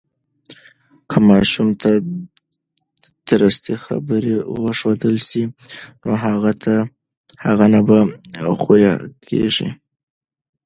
[1.09, 1.91] که ماشوم ته
[3.29, 5.43] درستی خبرې وښودل سي،
[6.03, 6.11] نو
[7.43, 8.07] هغه نه بد
[8.61, 8.93] خویه
[9.27, 9.69] کیږي.